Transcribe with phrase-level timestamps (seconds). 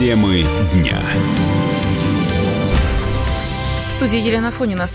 [0.00, 0.98] Темы дня.
[3.86, 4.86] В студии Елена Фонина.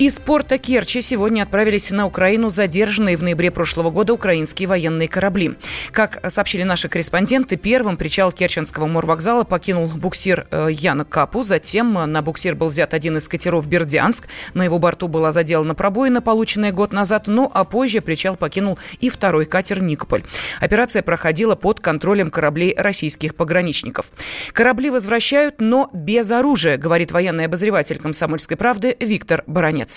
[0.00, 5.58] Из порта Керчи сегодня отправились на Украину задержанные в ноябре прошлого года украинские военные корабли.
[5.90, 11.42] Как сообщили наши корреспонденты, первым причал Керченского морвокзала покинул буксир э, Яна Капу.
[11.42, 14.26] Затем на буксир был взят один из катеров Бердянск.
[14.54, 17.24] На его борту была заделана пробоина, полученная год назад.
[17.26, 20.24] Ну а позже причал покинул и второй катер Никополь.
[20.60, 24.12] Операция проходила под контролем кораблей российских пограничников.
[24.54, 29.89] Корабли возвращают, но без оружия, говорит военный обозреватель комсомольской правды Виктор Баранец.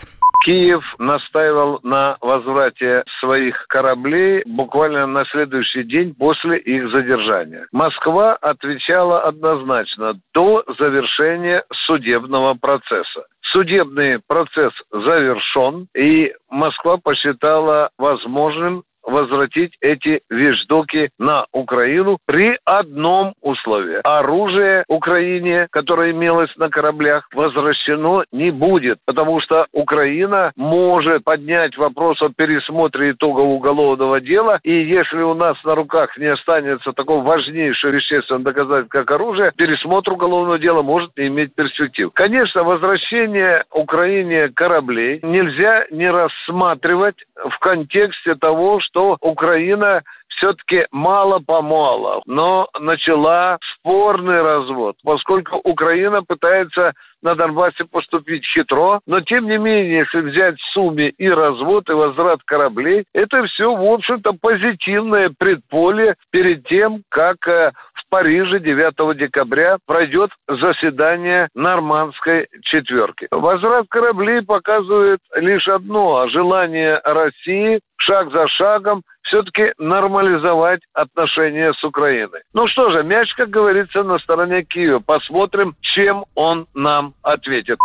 [0.43, 7.65] Киев настаивал на возврате своих кораблей буквально на следующий день после их задержания.
[7.71, 13.25] Москва отвечала однозначно до завершения судебного процесса.
[13.53, 23.99] Судебный процесс завершен, и Москва посчитала возможным возвратить эти вещдоки на Украину при одном условии.
[24.03, 32.21] Оружие Украине, которое имелось на кораблях, возвращено не будет, потому что Украина может поднять вопрос
[32.21, 37.91] о пересмотре итогов уголовного дела, и если у нас на руках не останется такого важнейшего
[37.91, 42.11] вещественного доказательства, как оружие, пересмотр уголовного дела может не иметь перспектив.
[42.13, 52.21] Конечно, возвращение Украине кораблей нельзя не рассматривать в контексте того, что что Украина все-таки мало-помалу,
[52.25, 59.99] но начала спорный развод, поскольку Украина пытается на Донбассе поступить хитро, но тем не менее,
[59.99, 66.15] если взять в сумме и развод, и возврат кораблей, это все, в общем-то, позитивное предполе
[66.31, 73.27] перед тем, как э, в Париже 9 декабря пройдет заседание нормандской четверки.
[73.31, 82.41] Возврат кораблей показывает лишь одно– желание России шаг за шагом все-таки нормализовать отношения с Украиной.
[82.53, 84.99] Ну что же, мяч, как говорится, на стороне Киева.
[84.99, 87.79] Посмотрим, чем он нам ответит.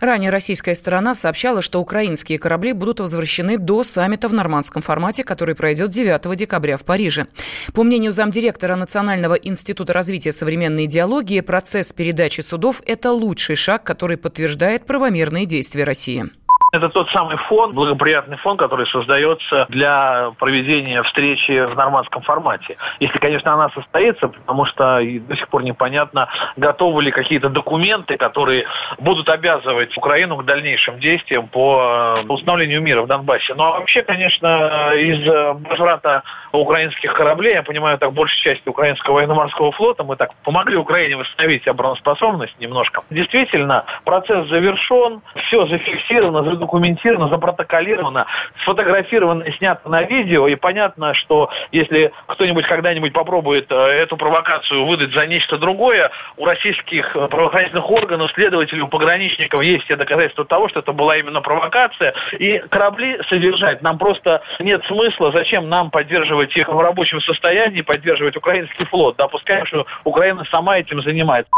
[0.00, 5.54] Ранее российская сторона сообщала, что украинские корабли будут возвращены до саммита в нормандском формате, который
[5.54, 7.26] пройдет 9 декабря в Париже.
[7.74, 14.16] По мнению замдиректора Национального института развития современной идеологии, процесс передачи судов– это лучший шаг, который
[14.16, 16.24] подтверждает правомерные действия России.
[16.72, 22.76] Это тот самый фон, благоприятный фон, который создается для проведения встречи в нормандском формате.
[23.00, 28.66] Если, конечно, она состоится, потому что до сих пор непонятно, готовы ли какие-то документы, которые
[28.98, 33.54] будут обязывать Украину к дальнейшим действиям по э, установлению мира в Донбассе.
[33.54, 35.26] Ну а вообще, конечно, из
[35.68, 41.16] возврата украинских кораблей, я понимаю, так большей части украинского военно-морского флота, мы так помогли Украине
[41.16, 43.02] восстановить обороноспособность немножко.
[43.10, 48.26] Действительно, процесс завершен, все зафиксировано, задокументировано, запротоколировано,
[48.62, 50.48] сфотографировано снято на видео.
[50.48, 56.44] И понятно, что если кто-нибудь когда-нибудь попробует э, эту провокацию выдать за нечто другое, у
[56.44, 61.40] российских э, правоохранительных органов, следователей, у пограничников есть все доказательства того, что это была именно
[61.40, 62.14] провокация.
[62.38, 65.32] И корабли содержать нам просто нет смысла.
[65.32, 69.16] Зачем нам поддерживать их в рабочем состоянии, поддерживать украинский флот?
[69.16, 71.50] Допускаем, что Украина сама этим занимается.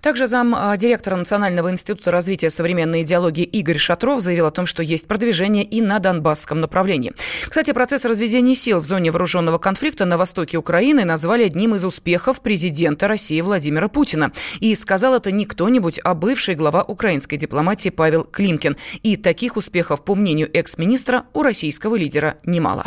[0.00, 4.82] Также зам а, директора Национального института развития современной идеологии Игорь Шатров заявил о том, что
[4.82, 7.12] есть продвижение и на Донбасском направлении.
[7.48, 12.40] Кстати, процесс разведения сил в зоне вооруженного конфликта на востоке Украины назвали одним из успехов
[12.40, 14.32] президента России Владимира Путина.
[14.60, 18.76] И сказал это не кто-нибудь, а бывший глава украинской дипломатии Павел Клинкин.
[19.02, 22.86] И таких успехов, по мнению экс-министра, у российского лидера немало.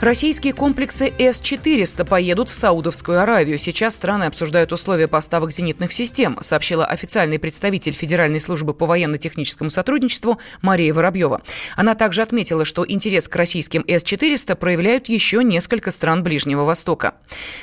[0.00, 3.58] Российские комплексы С-400 поедут в Саудовскую Аравию.
[3.58, 10.38] Сейчас страны обсуждают условия поставок зенитных систем, сообщила официальный представитель Федеральной службы по военно-техническому сотрудничеству
[10.62, 11.42] Мария Воробьева.
[11.74, 17.14] Она также отметила, что интерес к российским С-400 проявляют еще несколько стран Ближнего Востока.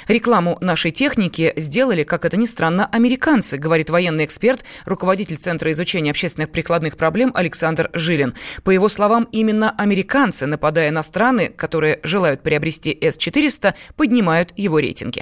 [0.09, 6.11] Рекламу нашей техники сделали, как это ни странно, американцы, говорит военный эксперт, руководитель Центра изучения
[6.11, 8.33] общественных прикладных проблем Александр Жилин.
[8.65, 14.79] По его словам, именно американцы, нападая на страны, которые желают желают приобрести С-400, поднимают его
[14.79, 15.21] рейтинги.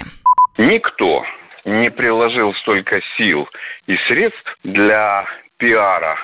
[0.56, 1.24] Никто
[1.64, 3.48] не приложил столько сил
[3.86, 5.26] и средств для
[5.58, 6.16] пиара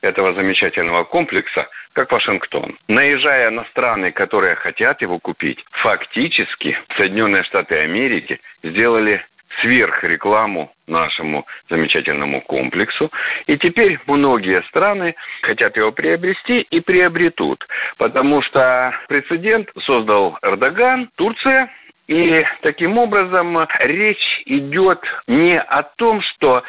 [0.00, 2.76] этого замечательного комплекса, как Вашингтон.
[2.88, 9.24] Наезжая на страны, которые хотят его купить, фактически Соединенные Штаты Америки сделали
[9.60, 13.10] сверхрекламу нашему замечательному комплексу.
[13.46, 17.66] И теперь многие страны хотят его приобрести и приобретут,
[17.98, 21.70] потому что прецедент создал Эрдоган, Турция,
[22.06, 26.62] и таким образом речь идет не о том, что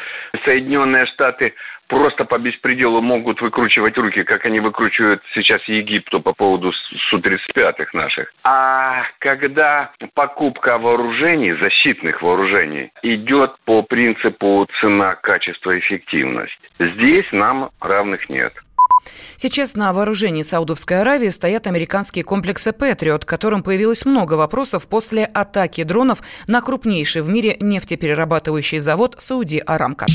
[0.45, 1.53] Соединенные Штаты
[1.87, 6.71] просто по беспределу могут выкручивать руки, как они выкручивают сейчас Египту по поводу
[7.09, 8.31] Су-35 наших.
[8.43, 18.29] А когда покупка вооружений, защитных вооружений, идет по принципу цена, качество, эффективность, здесь нам равных
[18.29, 18.53] нет.
[19.37, 25.83] Сейчас на вооружении Саудовской Аравии стоят американские комплексы «Патриот», которым появилось много вопросов после атаки
[25.83, 30.05] дронов на крупнейший в мире нефтеперерабатывающий завод «Сауди Арамка».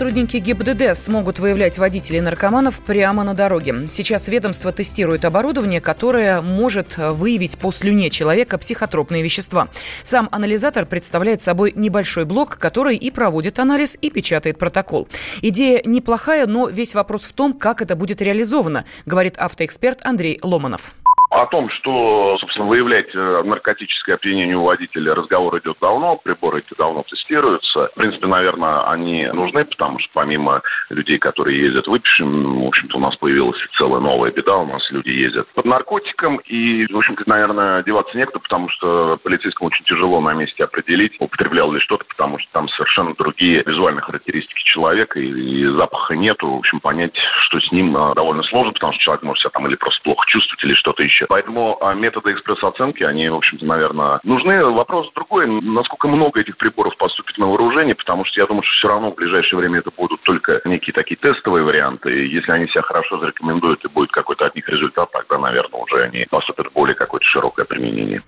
[0.00, 3.84] Сотрудники ГИБДД смогут выявлять водителей наркоманов прямо на дороге.
[3.86, 9.68] Сейчас ведомство тестирует оборудование, которое может выявить по слюне человека психотропные вещества.
[10.02, 15.06] Сам анализатор представляет собой небольшой блок, который и проводит анализ, и печатает протокол.
[15.42, 20.94] Идея неплохая, но весь вопрос в том, как это будет реализовано, говорит автоэксперт Андрей Ломанов.
[21.30, 26.76] О том, что, собственно, выявлять э, наркотическое опьянение у водителя, разговор идет давно, приборы эти
[26.76, 27.86] давно тестируются.
[27.86, 33.00] В принципе, наверное, они нужны, потому что помимо людей, которые ездят выпившим, в общем-то, у
[33.00, 37.84] нас появилась целая новая беда, у нас люди ездят под наркотиком, и, в общем-то, наверное,
[37.84, 42.50] деваться некуда, потому что полицейскому очень тяжело на месте определить, употреблял ли что-то, потому что
[42.50, 47.14] там совершенно другие визуальные характеристики человека, и, и запаха нету, в общем, понять,
[47.46, 50.24] что с ним э, довольно сложно, потому что человек может себя там или просто плохо
[50.26, 51.26] чувствовать, или что-то еще вещи.
[51.28, 54.64] Поэтому а, методы экспресс-оценки, они, в общем-то, наверное, нужны.
[54.64, 58.88] Вопрос другой, насколько много этих приборов поступит на вооружение, потому что я думаю, что все
[58.88, 62.10] равно в ближайшее время это будут только некие такие тестовые варианты.
[62.10, 66.04] И если они себя хорошо зарекомендуют и будет какой-то от них результат, тогда, наверное, уже
[66.04, 68.22] они поступят в более какое-то широкое применение.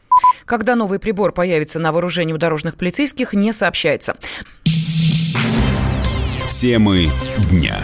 [0.45, 4.17] Когда новый прибор появится на вооружении у дорожных полицейских, не сообщается.
[6.61, 7.07] Темы
[7.51, 7.77] дня.